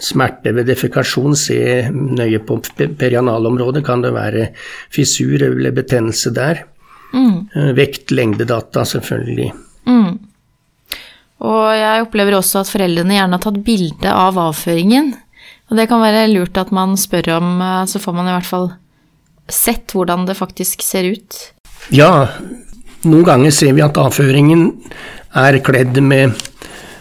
smerte 0.00 0.54
ved 0.56 0.70
defekasjon, 0.70 1.36
se 1.36 1.58
nøye 1.92 2.40
på 2.48 2.56
perianalområdet, 2.98 3.84
kan 3.84 4.00
det 4.00 4.14
være 4.16 4.46
fissur 4.92 5.44
eller 5.44 5.76
betennelse 5.76 6.32
der. 6.32 6.64
Mm. 7.12 7.36
Eh, 7.52 7.72
vekt, 7.76 8.14
lengdedata, 8.16 8.86
selvfølgelig. 8.88 9.50
Mm. 9.84 10.16
Og 11.40 11.64
jeg 11.72 12.04
opplever 12.04 12.36
også 12.36 12.62
at 12.62 12.70
foreldrene 12.70 13.16
gjerne 13.16 13.38
har 13.38 13.44
tatt 13.44 13.62
bilde 13.64 14.12
av 14.12 14.38
avføringen. 14.40 15.14
Og 15.70 15.78
det 15.78 15.86
kan 15.90 16.02
være 16.02 16.28
lurt 16.32 16.58
at 16.60 16.72
man 16.74 16.96
spør 17.00 17.36
om, 17.38 17.54
eh, 17.62 17.84
så 17.86 18.02
får 18.02 18.16
man 18.16 18.28
i 18.28 18.34
hvert 18.34 18.50
fall 18.50 18.70
sett 19.50 19.94
hvordan 19.94 20.26
det 20.28 20.38
faktisk 20.38 20.82
ser 20.82 21.10
ut. 21.10 21.38
Ja, 21.90 22.28
noen 23.08 23.26
ganger 23.26 23.54
ser 23.54 23.72
vi 23.74 23.82
at 23.82 23.98
avføringen 23.98 24.68
er 25.40 25.58
kledd 25.64 25.96
med 26.04 26.36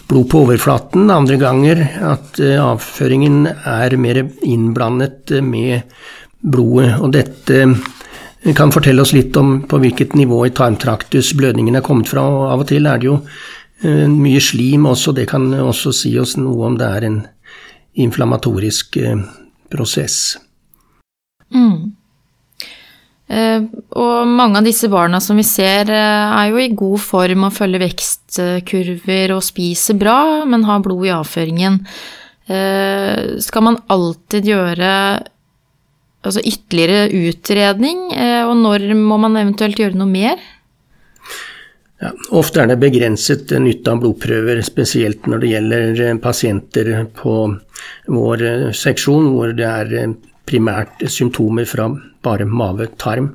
blod 0.10 0.30
på 0.32 0.44
overflaten, 0.46 1.10
andre 1.14 1.38
ganger 1.42 1.82
at 2.10 2.40
eh, 2.42 2.58
avføringen 2.62 3.46
er 3.50 3.96
mer 4.02 4.24
innblandet 4.42 5.36
med 5.46 5.86
blodet. 6.42 6.96
Og 7.04 7.14
dette 7.14 7.62
eh, 7.62 8.54
kan 8.58 8.74
fortelle 8.74 9.04
oss 9.04 9.14
litt 9.14 9.38
om 9.38 9.60
på 9.70 9.82
hvilket 9.84 10.16
nivå 10.18 10.46
i 10.48 10.54
tarmtraktus 10.56 11.34
blødningen 11.38 11.78
er 11.78 11.86
kommet 11.86 12.10
fra. 12.10 12.26
og 12.26 12.48
Av 12.56 12.66
og 12.66 12.70
til 12.72 12.90
er 12.90 13.02
det 13.02 13.10
jo 13.12 13.20
eh, 13.20 13.28
mye 13.82 14.42
slim 14.44 14.88
også, 14.90 15.14
det 15.16 15.30
kan 15.32 15.46
også 15.56 15.94
si 15.96 16.12
oss 16.20 16.34
noe 16.36 16.66
om 16.68 16.76
det 16.80 16.88
er 16.98 17.06
en 17.08 17.20
inflammatorisk 18.00 18.98
prosess. 19.72 20.38
Mm. 21.56 21.94
Eh, 23.30 23.62
og 24.02 24.26
mange 24.26 24.58
av 24.58 24.66
disse 24.66 24.90
barna 24.90 25.20
som 25.22 25.38
vi 25.38 25.46
ser, 25.46 25.90
eh, 25.94 26.38
er 26.42 26.50
jo 26.50 26.58
i 26.58 26.74
god 26.74 27.00
form 27.00 27.46
og 27.46 27.54
følger 27.54 27.84
vekstkurver 27.86 29.36
og 29.36 29.46
spiser 29.46 30.00
bra, 30.02 30.46
men 30.50 30.66
har 30.66 30.82
blod 30.82 31.06
i 31.06 31.14
avføringen. 31.14 31.86
Eh, 32.50 33.38
skal 33.38 33.62
man 33.62 33.78
alltid 33.88 34.50
gjøre 34.50 34.94
altså 36.26 36.42
ytterligere 36.42 37.14
utredning, 37.30 38.10
og 38.44 38.58
når 38.60 38.94
må 38.98 39.16
man 39.18 39.38
eventuelt 39.40 39.78
gjøre 39.80 39.96
noe 39.96 40.10
mer? 40.10 40.36
Ja, 42.00 42.14
ofte 42.32 42.62
er 42.64 42.70
det 42.72 42.80
begrenset 42.80 43.52
nytte 43.60 43.92
av 43.92 44.00
blodprøver, 44.04 44.62
spesielt 44.64 45.28
når 45.28 45.42
det 45.42 45.50
gjelder 45.52 46.22
pasienter 46.24 46.94
på 47.18 47.34
vår 48.08 48.46
seksjon 48.78 49.34
hvor 49.34 49.52
det 49.58 49.68
er 49.68 50.14
primært 50.50 51.04
symptomer 51.12 51.68
fra 51.70 51.90
bare 52.24 52.48
mave-tarm. 52.48 53.34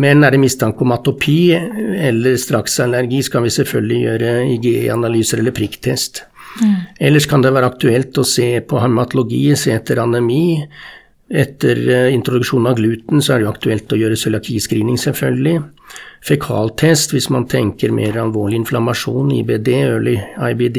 Men 0.00 0.24
er 0.24 0.32
det 0.32 0.40
mistanke 0.40 0.86
om 0.86 0.94
atopi 0.94 1.52
eller 1.52 2.38
straksallergi, 2.40 3.20
skal 3.26 3.44
vi 3.44 3.52
selvfølgelig 3.52 3.98
gjøre 4.06 4.30
IGE-analyser 4.54 5.42
eller 5.42 5.52
prikktest. 5.56 6.22
Mm. 6.62 6.76
Ellers 7.08 7.26
kan 7.28 7.44
det 7.44 7.52
være 7.52 7.68
aktuelt 7.74 8.16
å 8.20 8.24
se 8.28 8.48
på 8.68 8.80
hematologi, 8.80 9.44
se 9.56 9.74
etter 9.74 10.00
anemi. 10.00 10.62
Etter 11.32 11.78
introduksjonen 12.12 12.68
av 12.68 12.76
gluten 12.76 13.22
så 13.24 13.34
er 13.34 13.40
det 13.40 13.46
jo 13.46 13.52
aktuelt 13.54 13.94
å 13.94 14.00
gjøre 14.00 14.18
cøliakiscreening, 14.20 14.98
selvfølgelig 15.00 15.62
fekaltest 16.22 17.12
hvis 17.14 17.28
man 17.34 17.48
tenker 17.50 17.92
mer 17.94 18.16
alvorlig 18.22 18.60
inflammasjon, 18.60 19.32
IBD, 19.40 19.70
early 19.74 20.14
IBD. 20.50 20.78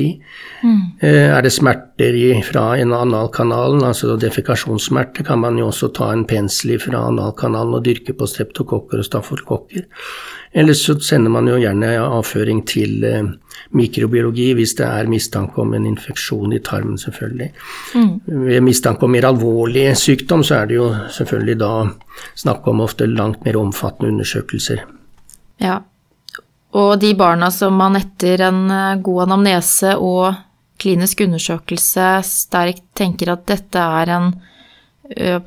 Mm. 0.63 0.77
Eh, 1.03 1.27
er 1.35 1.43
det 1.43 1.51
smerter 1.53 2.17
fra 2.47 2.69
en 2.79 2.95
analkanalen, 2.95 3.83
altså 3.83 4.15
defekasjonssmerter, 4.19 5.27
kan 5.27 5.43
man 5.43 5.59
jo 5.59 5.67
også 5.71 5.91
ta 5.97 6.13
en 6.13 6.25
pensel 6.29 6.77
fra 6.81 7.07
analkanalen 7.09 7.79
og 7.79 7.83
dyrke 7.87 8.15
på 8.15 8.29
streptokokker 8.29 9.03
og 9.03 9.09
staffelkokker. 9.09 9.89
Eller 10.53 10.73
så 10.77 10.93
sender 11.01 11.33
man 11.33 11.47
jo 11.49 11.57
gjerne 11.57 11.95
avføring 11.97 12.59
til 12.69 13.03
eh, 13.07 13.23
mikrobiologi 13.73 14.51
hvis 14.53 14.75
det 14.77 14.85
er 14.85 15.09
mistanke 15.09 15.61
om 15.63 15.73
en 15.73 15.87
infeksjon 15.89 16.53
i 16.53 16.61
tarmen, 16.65 16.99
selvfølgelig. 17.01 17.49
Mm. 17.97 18.11
Ved 18.45 18.65
mistanke 18.65 19.07
om 19.07 19.15
mer 19.15 19.31
alvorlig 19.31 19.87
sykdom, 19.97 20.45
så 20.45 20.61
er 20.61 20.69
det 20.69 20.77
jo 20.77 20.91
selvfølgelig 21.17 21.57
da 21.63 21.71
snakk 22.43 22.69
om 22.69 22.85
ofte 22.85 23.09
langt 23.09 23.41
mer 23.47 23.57
omfattende 23.57 24.13
undersøkelser. 24.13 24.85
Ja. 25.63 25.79
Og 26.77 26.95
de 27.01 27.13
barna 27.17 27.49
som 27.53 27.77
man 27.77 27.97
etter 27.97 28.45
en 28.51 28.63
eh, 28.69 29.01
god 29.01 29.27
anamnese 29.27 29.97
og 29.97 30.33
klinisk 30.83 31.25
undersøkelse 31.25 32.07
sterkt 32.27 32.91
tenker 32.97 33.33
at 33.33 33.45
dette 33.49 33.79
er 33.79 34.09
en, 34.11 34.33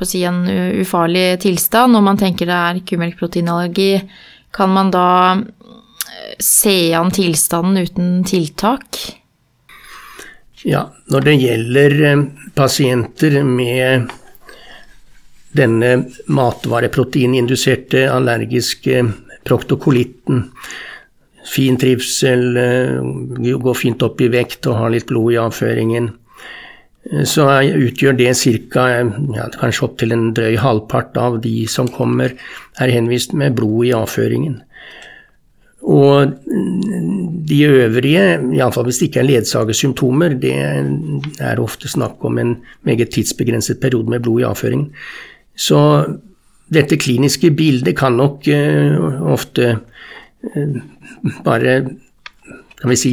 si, 0.07 0.23
en 0.25 0.47
ufarlig 0.81 1.43
tilstand, 1.43 1.99
og 1.99 2.05
man 2.07 2.19
tenker 2.19 2.49
det 2.49 2.57
er 2.57 2.79
kumelkproteinallergi, 2.89 3.91
kan 4.57 4.73
man 4.73 4.91
da 4.91 5.33
eh, 5.33 6.35
se 6.39 6.95
an 6.95 7.11
tilstanden 7.11 7.83
uten 7.83 8.25
tiltak? 8.25 8.99
Ja, 10.65 10.89
når 11.13 11.27
det 11.29 11.35
gjelder 11.43 11.97
eh, 12.11 12.23
pasienter 12.57 13.43
med 13.45 14.09
denne 15.57 15.93
matvareproteininduserte 16.27 18.07
allergiske 18.13 19.05
proktokolitten. 19.47 20.51
Fin 21.47 21.77
trivsel, 21.81 22.57
eh, 22.57 23.59
går 23.61 23.75
fint 23.79 24.03
opp 24.03 24.21
i 24.21 24.33
vekt 24.33 24.67
og 24.67 24.81
har 24.81 24.97
litt 24.97 25.07
blod 25.13 25.37
i 25.37 25.41
avføringen. 25.41 26.11
Eh, 27.13 27.25
så 27.25 27.49
utgjør 27.63 28.17
det 28.19 28.35
ca. 28.37 28.87
Ja, 29.37 29.49
kanskje 29.61 29.89
opptil 29.89 30.15
en 30.15 30.31
drøy 30.37 30.57
halvpart 30.61 31.17
av 31.21 31.41
de 31.45 31.67
som 31.71 31.89
kommer, 31.89 32.35
er 32.81 32.95
henvist 32.95 33.35
med 33.35 33.57
blod 33.59 33.87
i 33.87 33.95
avføringen. 33.97 34.63
Og 35.87 36.33
de 37.47 37.59
øvrige, 37.63 38.23
iallfall 38.59 38.89
hvis 38.89 38.99
det 38.99 39.11
ikke 39.11 39.21
er 39.23 39.29
ledsagersymptomer, 39.29 40.35
det 40.43 40.55
er 41.39 41.61
ofte 41.63 41.89
snakk 41.89 42.25
om 42.27 42.41
en 42.43 42.57
meget 42.83 43.13
tidsbegrenset 43.15 43.79
periode 43.79 44.11
med 44.11 44.25
blod 44.25 44.41
i 44.43 44.49
avføringen. 44.49 44.89
Så 45.55 45.79
dette 46.75 46.99
kliniske 46.99 47.53
bildet 47.55 47.95
kan 47.99 48.19
nok 48.19 48.49
uh, 48.51 49.31
ofte 49.31 49.77
uh, 49.77 50.81
bare, 51.47 51.77
kan 52.81 52.91
vi 52.91 52.99
si, 52.99 53.13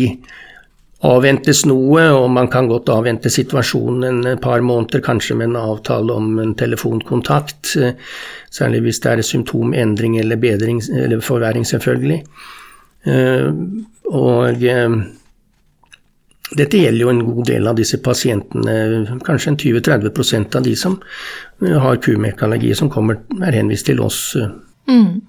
avventes 1.03 1.65
noe, 1.67 2.05
og 2.15 2.29
man 2.31 2.47
kan 2.51 2.69
godt 2.71 2.91
avvente 2.93 3.31
situasjonen 3.33 4.21
et 4.33 4.41
par 4.43 4.63
måneder, 4.63 5.03
kanskje 5.03 5.35
med 5.39 5.51
en 5.51 5.59
avtale 5.59 6.15
om 6.15 6.37
en 6.39 6.53
telefonkontakt. 6.55 7.73
Særlig 8.53 8.83
hvis 8.85 9.01
det 9.03 9.11
er 9.11 9.25
symptomendring 9.27 10.15
eller 10.21 10.39
bedring, 10.39 10.79
eller 11.03 11.19
forverring, 11.23 11.67
selvfølgelig. 11.67 12.21
Og 14.13 14.63
dette 16.57 16.79
gjelder 16.79 17.01
jo 17.01 17.11
en 17.11 17.21
god 17.25 17.45
del 17.49 17.67
av 17.69 17.77
disse 17.77 17.99
pasientene, 18.03 19.17
kanskje 19.25 19.53
en 19.53 19.59
20-30% 19.61 20.57
av 20.59 20.65
de 20.65 20.73
som 20.77 20.97
eh, 21.63 21.77
har 21.85 22.01
kumelkallergi, 22.03 22.73
som 22.77 22.91
kommer, 22.93 23.23
er 23.41 23.57
henvist 23.57 23.87
til 23.89 24.01
oss. 24.03 24.19
Mm. 24.89 25.21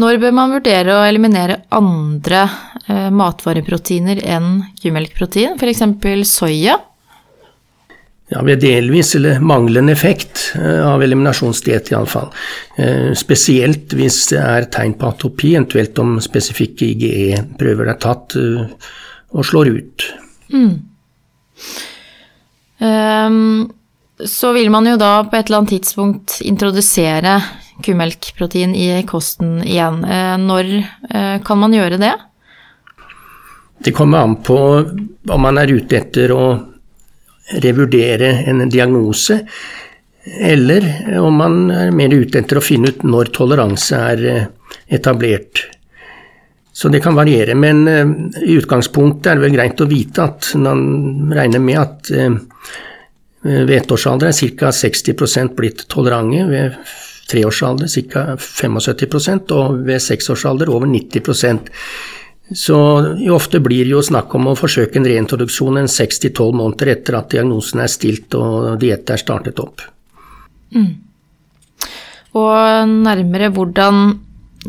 Når 0.00 0.20
bør 0.22 0.36
man 0.36 0.54
vurdere 0.54 0.94
å 0.96 1.04
eliminere 1.04 1.62
andre 1.76 2.44
eh, 2.86 3.08
matvareproteiner 3.12 4.22
enn 4.24 4.62
kumelkprotein, 4.80 5.58
f.eks. 5.58 5.82
soya? 6.30 6.78
Ja, 8.30 8.44
ved 8.46 8.62
delvis 8.62 9.16
eller 9.18 9.42
manglende 9.42 9.92
effekt 9.92 10.52
eh, 10.56 10.80
av 10.86 11.02
eliminasjonsdiett, 11.04 11.90
iallfall. 11.92 12.30
Eh, 12.80 13.10
spesielt 13.18 13.92
hvis 13.98 14.22
det 14.30 14.38
er 14.40 14.68
tegn 14.72 14.94
på 15.00 15.10
atopi, 15.10 15.56
eventuelt 15.56 15.98
om 16.00 16.16
spesifikke 16.22 16.92
IGE-prøver 16.94 17.90
er 17.90 18.00
tatt. 18.00 18.38
Og 19.30 19.46
slår 19.46 19.72
ut. 19.74 20.06
Mm. 20.54 20.72
Um, 22.80 23.66
så 24.26 24.54
vil 24.56 24.70
man 24.72 24.88
jo 24.88 24.96
da 25.00 25.20
på 25.26 25.36
et 25.36 25.48
eller 25.50 25.60
annet 25.60 25.74
tidspunkt 25.76 26.40
introdusere 26.46 27.36
kumelkprotein 27.84 28.74
i 28.76 28.88
kosten 29.08 29.60
igjen. 29.64 30.02
Uh, 30.04 30.36
når 30.40 30.74
uh, 31.10 31.36
kan 31.46 31.60
man 31.60 31.76
gjøre 31.76 32.00
det? 32.00 32.14
Det 33.80 33.92
kommer 33.96 34.18
an 34.18 34.36
på 34.44 34.58
om 35.28 35.40
man 35.40 35.58
er 35.58 35.72
ute 35.72 35.96
etter 35.96 36.32
å 36.34 36.42
revurdere 37.64 38.34
en 38.50 38.68
diagnose, 38.68 39.40
eller 40.40 40.84
om 41.18 41.38
man 41.40 41.54
er 41.72 41.94
mer 41.96 42.12
ute 42.12 42.42
etter 42.42 42.60
å 42.60 42.64
finne 42.64 42.92
ut 42.92 43.06
når 43.08 43.32
toleranse 43.34 43.96
er 44.12 44.24
eh, 44.28 44.44
etablert. 44.92 45.64
Så 46.76 46.92
det 46.92 47.00
kan 47.02 47.16
variere, 47.16 47.56
men 47.56 47.88
eh, 47.88 48.12
i 48.44 48.58
utgangspunktet 48.60 49.32
er 49.32 49.40
det 49.40 49.46
vel 49.46 49.56
greit 49.56 49.80
å 49.80 49.88
vite 49.88 50.28
at 50.28 50.52
man 50.60 51.32
regner 51.32 51.64
med 51.64 51.80
at 51.80 52.12
ved 53.40 53.72
ettårsalder 53.72 54.28
er 54.28 54.50
ca. 54.60 54.68
60% 54.76 55.54
blitt 55.56 55.86
tolerante, 55.88 56.44
ved 56.52 56.76
treårsalder 57.30 57.90
ca. 58.10 58.24
75% 58.36 59.54
og 59.56 59.84
ved 59.86 60.02
seksårsalder 60.02 60.72
over 60.72 60.90
90% 60.90 61.70
så 62.54 62.76
ofte 63.30 63.60
blir 63.62 63.84
det 63.86 63.92
jo 63.92 64.02
snakk 64.02 64.32
om 64.34 64.48
å 64.50 64.56
forsøke 64.58 64.98
en 64.98 65.06
reintroduksjon 65.06 65.78
en 65.78 65.90
seks 65.90 66.18
til 66.22 66.32
tolv 66.34 66.56
måneder 66.58 66.96
etter 66.96 67.18
at 67.20 67.30
diagnosen 67.30 67.84
er 67.84 67.92
stilt 67.92 68.34
og 68.34 68.74
diett 68.82 69.10
er 69.10 69.22
startet 69.22 69.60
opp. 69.62 69.84
Mm. 70.74 70.90
Og 72.40 72.90
nærmere 73.06 73.52
hvordan 73.54 74.02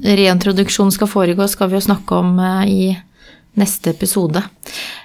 reintroduksjon 0.01 0.93
skal 0.93 1.09
foregå, 1.09 1.47
skal 1.49 1.71
vi 1.71 1.79
jo 1.79 1.85
snakke 1.89 2.21
om 2.21 2.37
eh, 2.39 2.69
i 2.69 2.83
neste 3.59 3.91
episode. 3.91 4.43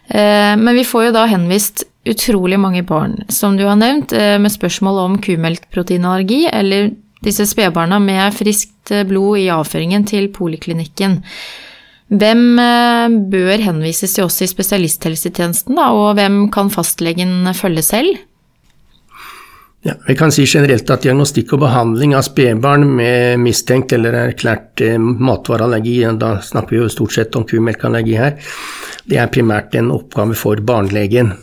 Eh, 0.08 0.52
men 0.60 0.76
vi 0.76 0.84
får 0.86 1.08
jo 1.08 1.16
da 1.16 1.24
henvist 1.30 1.86
utrolig 2.06 2.58
mange 2.60 2.84
barn, 2.86 3.18
som 3.32 3.56
du 3.58 3.64
har 3.66 3.78
nevnt, 3.80 4.12
eh, 4.12 4.36
med 4.38 4.52
spørsmål 4.52 5.00
om 5.02 5.18
kumelkproteinallergi 5.24 6.44
eller 6.52 6.92
disse 7.24 7.46
spedbarna 7.48 8.00
med 8.02 8.34
friskt 8.36 8.92
blod 9.08 9.40
i 9.40 9.48
avføringen 9.52 10.04
til 10.08 10.28
poliklinikken. 10.34 11.20
Hvem 12.06 12.42
eh, 12.62 13.16
bør 13.32 13.64
henvises 13.64 14.14
til 14.14 14.28
oss 14.28 14.38
i 14.44 14.46
spesialisthelsetjenesten, 14.50 15.74
da, 15.74 15.90
og 15.90 16.14
hvem 16.18 16.44
kan 16.54 16.70
fastlegen 16.70 17.50
følge 17.58 17.82
selv? 17.82 18.20
Ja, 19.86 19.94
vi 20.06 20.16
kan 20.18 20.32
si 20.34 20.42
generelt 20.50 20.88
at 20.90 21.04
diagnostikk 21.04 21.52
og 21.54 21.60
behandling 21.62 22.14
av 22.18 22.24
spedbarn 22.26 22.86
med 22.98 23.42
mistenkt 23.42 23.92
eller 23.94 24.16
erklært 24.18 24.82
eh, 24.82 24.98
matvareallergi, 24.98 25.98
da 26.18 26.36
snakker 26.42 26.76
vi 26.76 26.80
jo 26.84 26.92
stort 26.94 27.14
sett 27.18 27.38
om 27.38 27.46
kumelkallergi 27.46 28.16
her, 28.18 28.38
det 29.06 29.18
er 29.22 29.30
primært 29.30 29.74
en 29.78 29.92
oppgave 29.94 30.38
for 30.38 30.62
barnelegen. 30.66 31.34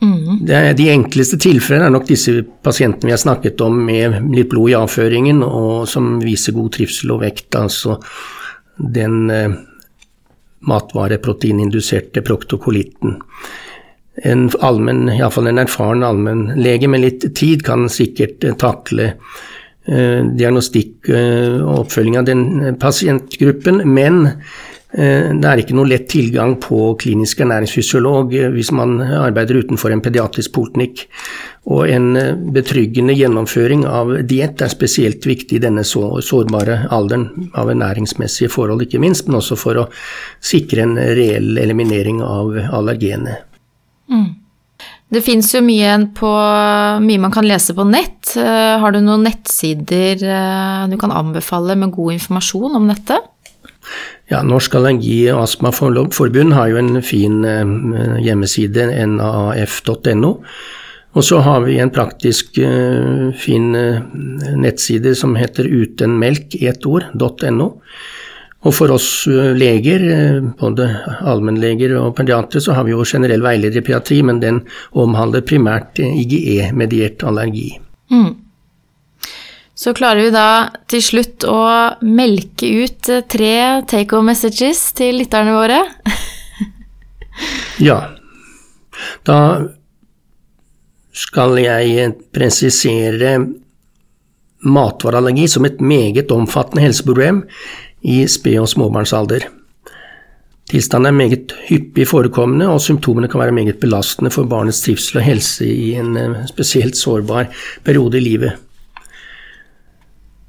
Mm. 0.00 0.46
de 0.76 0.86
enkleste 0.88 1.36
tilfellene 1.36 1.90
er 1.90 1.92
nok 1.92 2.06
disse 2.08 2.32
pasientene 2.64 3.10
vi 3.10 3.12
har 3.12 3.20
snakket 3.20 3.60
om 3.60 3.74
med 3.84 4.30
litt 4.32 4.48
blod 4.48 4.72
i 4.72 4.76
avføringen, 4.78 5.42
og 5.44 5.88
som 5.92 6.14
viser 6.24 6.56
god 6.56 6.72
trivsel 6.78 7.12
og 7.12 7.20
vekt. 7.24 7.54
altså 7.54 7.98
den 8.80 9.30
eh, 9.30 9.50
matvareproteininduserte 10.60 12.22
proktokolitten. 12.22 13.18
En 14.24 14.50
allmenn, 14.60 15.08
iallfall 15.14 15.48
en 15.48 15.62
erfaren 15.62 16.04
allmennlege 16.04 16.90
med 16.90 17.04
litt 17.04 17.24
tid 17.36 17.64
kan 17.66 17.88
sikkert 17.92 18.44
eh, 18.44 18.56
takle 18.60 19.12
eh, 19.12 20.20
diagnostikk 20.24 21.08
eh, 21.08 21.60
og 21.60 21.86
oppfølging 21.86 22.18
av 22.20 22.28
den 22.28 22.44
eh, 22.60 22.76
pasientgruppen, 22.80 23.84
men 23.88 24.26
det 24.90 25.46
er 25.46 25.60
ikke 25.62 25.76
noe 25.78 25.86
lett 25.86 26.08
tilgang 26.10 26.56
på 26.58 26.96
klinisk 26.98 27.44
ernæringsfysiolog 27.44 28.32
eh, 28.34 28.48
hvis 28.50 28.72
man 28.74 28.96
arbeider 29.00 29.60
utenfor 29.62 29.94
en 29.94 30.02
pediatrisk 30.02 30.50
poliklinikk. 30.56 31.04
Og 31.70 31.84
en 31.86 32.08
eh, 32.18 32.32
betryggende 32.56 33.14
gjennomføring 33.14 33.84
av 33.86 34.10
diett 34.26 34.64
er 34.64 34.72
spesielt 34.72 35.26
viktig 35.30 35.60
i 35.60 35.62
denne 35.62 35.86
sårbare 35.86 36.80
alderen, 36.90 37.28
av 37.54 37.70
ernæringsmessige 37.70 38.50
forhold 38.50 38.82
ikke 38.82 39.02
minst, 39.02 39.28
men 39.28 39.38
også 39.38 39.58
for 39.60 39.78
å 39.78 39.88
sikre 40.42 40.82
en 40.82 40.98
reell 40.98 41.54
eliminering 41.62 42.18
av 42.26 42.56
allergenet. 42.58 43.46
Mm. 44.10 44.28
Det 45.10 45.22
fins 45.26 45.48
jo 45.54 45.62
mye, 45.62 45.94
på, 46.14 46.30
mye, 47.02 47.22
man 47.22 47.34
kan 47.34 47.46
lese 47.46 47.74
på 47.74 47.82
nett. 47.86 48.30
Har 48.38 48.94
du 48.94 49.00
noen 49.02 49.24
nettsider 49.26 50.22
du 50.86 50.94
kan 51.02 51.10
anbefale 51.10 51.74
med 51.78 51.90
god 51.96 52.14
informasjon 52.14 52.78
om 52.78 52.86
dette? 52.86 53.18
Ja, 54.30 54.44
Norsk 54.46 54.76
allergi- 54.78 55.32
og 55.32 55.42
astmaforbund 55.42 56.54
har 56.54 56.70
jo 56.70 56.78
en 56.78 57.00
fin 57.02 57.42
eh, 57.44 57.72
hjemmeside, 58.22 58.86
naaf.no. 59.16 60.36
Og 61.10 61.26
så 61.26 61.40
har 61.42 61.64
vi 61.64 61.80
en 61.82 61.90
praktisk 61.90 62.60
uh, 62.62 63.32
fin 63.34 63.72
uh, 63.74 63.96
nettside 64.54 65.16
som 65.18 65.32
heter 65.34 65.66
utenmelk 65.66 66.54
i 66.54 66.68
ett 66.70 66.86
ord.no. 66.86 67.66
Og 68.60 68.76
for 68.76 68.92
oss 68.94 69.24
leger, 69.26 70.04
både 70.60 70.86
allmennleger 71.26 71.96
og 71.98 72.12
pediatere, 72.18 72.62
så 72.62 72.76
har 72.76 72.86
vi 72.86 72.92
jo 72.92 73.02
generell 73.08 73.42
veileder 73.42 73.80
i 73.80 73.82
pediatri, 73.82 74.20
men 74.22 74.38
den 74.38 74.60
omhandler 74.92 75.42
primært 75.48 75.98
IGE-mediert 75.98 77.24
allergi. 77.26 77.72
Mm 78.12 78.49
så 79.80 79.94
klarer 79.96 80.26
vi 80.26 80.32
da 80.34 80.48
til 80.92 81.00
slutt 81.00 81.46
å 81.48 81.60
melke 82.04 82.68
ut 82.82 83.08
eh, 83.08 83.24
tre 83.24 83.54
take 83.88 84.12
home 84.12 84.34
messages 84.34 84.90
til 84.96 85.22
lytterne 85.22 85.54
våre. 85.56 85.78
ja. 87.88 88.00
Da 89.24 89.38
skal 91.16 91.56
jeg 91.62 92.12
presisere 92.34 93.38
matvareallergi 94.60 95.48
som 95.48 95.64
et 95.64 95.80
meget 95.80 96.28
omfattende 96.34 96.84
helseproblem 96.84 97.40
i 98.04 98.20
sped- 98.28 98.60
og 98.60 98.68
småbarnsalder. 98.68 99.48
Tilstanden 100.70 101.08
er 101.08 101.16
meget 101.16 101.54
hyppig 101.66 102.04
forekommende, 102.06 102.68
og 102.68 102.84
symptomene 102.84 103.32
kan 103.32 103.40
være 103.40 103.56
meget 103.56 103.80
belastende 103.80 104.30
for 104.30 104.44
barnets 104.44 104.84
trivsel 104.84 105.22
og 105.22 105.30
helse 105.32 105.64
i 105.64 105.94
en 105.98 106.18
eh, 106.20 106.42
spesielt 106.52 107.00
sårbar 107.00 107.48
periode 107.88 108.20
i 108.20 108.28
livet. 108.28 108.66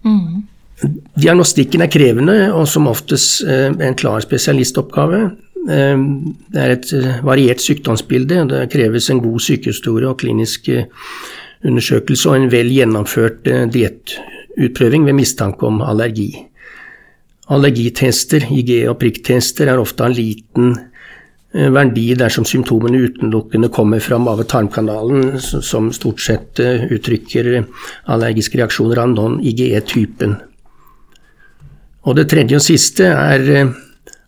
Mm. 0.08 0.42
Diagnostikken 1.22 1.84
er 1.86 1.92
krevende 1.94 2.36
og 2.56 2.66
som 2.70 2.90
oftest 2.90 3.44
eh, 3.46 3.70
en 3.70 3.98
klar 3.98 4.24
spesialistoppgave. 4.24 5.22
Eh, 5.70 6.06
det 6.54 6.62
er 6.64 6.76
et 6.76 6.94
eh, 6.98 7.20
variert 7.26 7.62
sykdomsbilde, 7.62 8.42
og 8.44 8.54
det 8.54 8.70
kreves 8.74 9.12
en 9.14 9.22
god 9.22 9.40
sykehistorie 9.46 10.10
og 10.10 10.20
klinisk 10.24 10.72
undersøkelse 11.62 12.30
og 12.30 12.40
en 12.40 12.50
vel 12.50 12.72
gjennomført 12.74 13.46
diettutprøving 13.46 15.06
ved 15.06 15.20
mistanke 15.20 15.68
om 15.70 15.84
allergi. 15.86 16.32
Allergitester, 17.52 18.48
IG- 18.50 18.88
og 18.90 18.98
prikktester, 19.02 19.70
er 19.70 19.82
ofte 19.82 20.08
av 20.08 20.16
liten 20.16 20.74
verdi 21.52 22.14
dersom 22.16 22.46
symptomene 22.48 23.02
utelukkende 23.08 23.68
kommer 23.74 24.00
fra 24.00 24.20
mage-tarmkanalen, 24.22 25.36
som 25.42 25.92
stort 25.92 26.24
sett 26.24 26.60
eh, 26.64 26.86
uttrykker 26.96 27.52
allergiske 28.12 28.60
reaksjoner 28.62 29.02
av 29.04 29.12
non-IGE-typen. 29.12 30.38
Og 32.08 32.18
det 32.18 32.30
tredje 32.32 32.58
og 32.58 32.64
siste 32.64 33.10
er 33.12 33.50
eh, 33.52 33.74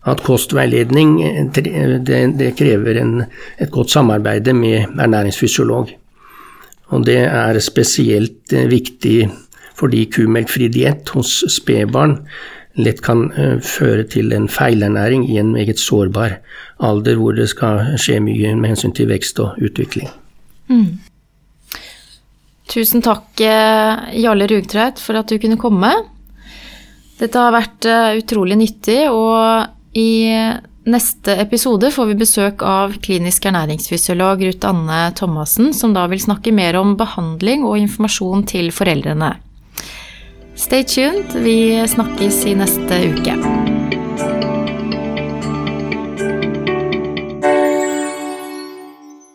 at 0.04 0.24
kostveiledning 0.26 1.14
eh, 1.24 1.40
det, 2.04 2.20
det 2.36 2.52
krever 2.58 3.00
en, 3.00 3.14
et 3.56 3.72
godt 3.72 3.94
samarbeid 3.96 4.52
med 4.52 5.00
ernæringsfysiolog. 5.00 5.94
Og 6.92 7.06
det 7.08 7.22
er 7.24 7.58
spesielt 7.64 8.52
viktig 8.52 9.30
fordi 9.74 10.04
kumelkfri 10.12 10.68
diett 10.70 11.08
hos 11.16 11.40
spedbarn 11.50 12.20
lett 12.80 13.00
kan 13.04 13.28
uh, 13.36 13.58
føre 13.62 14.04
til 14.10 14.34
en 14.34 14.48
feilernæring 14.50 15.28
i 15.30 15.38
en 15.40 15.52
meget 15.54 15.80
sårbar 15.82 16.38
alder, 16.82 17.18
hvor 17.20 17.36
det 17.36 17.48
skal 17.52 17.94
skje 18.00 18.20
mye 18.24 18.54
med 18.58 18.74
hensyn 18.74 18.94
til 18.96 19.10
vekst 19.10 19.40
og 19.42 19.60
utvikling. 19.62 20.10
Mm. 20.68 20.98
Tusen 22.74 23.04
takk, 23.04 23.28
eh, 23.44 24.20
Jarle 24.22 24.48
Rugtveit, 24.50 24.98
for 24.98 25.20
at 25.20 25.28
du 25.28 25.36
kunne 25.38 25.60
komme. 25.60 25.90
Dette 27.20 27.38
har 27.38 27.54
vært 27.54 27.86
uh, 27.86 28.16
utrolig 28.18 28.56
nyttig, 28.58 29.04
og 29.12 29.68
i 29.94 30.34
neste 30.90 31.36
episode 31.40 31.88
får 31.94 32.10
vi 32.10 32.16
besøk 32.18 32.64
av 32.66 32.96
klinisk 33.04 33.46
ernæringsfysiolog 33.48 34.42
Ruth 34.48 34.68
Anne 34.68 35.00
Thomassen, 35.16 35.72
som 35.76 35.94
da 35.94 36.08
vil 36.10 36.20
snakke 36.20 36.52
mer 36.56 36.76
om 36.80 36.96
behandling 36.98 37.64
og 37.68 37.78
informasjon 37.80 38.44
til 38.50 38.72
foreldrene. 38.74 39.34
Stay 40.56 40.84
tuned. 40.84 41.32
Vi 41.34 41.88
snakkes 41.88 42.44
i 42.46 42.54
neste 42.54 43.00
uke. 43.10 43.63